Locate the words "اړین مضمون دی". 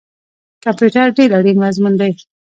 1.37-2.11